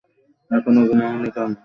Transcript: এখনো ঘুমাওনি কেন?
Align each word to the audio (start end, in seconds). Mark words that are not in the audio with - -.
এখনো 0.51 0.81
ঘুমাওনি 0.89 1.29
কেন? 1.35 1.51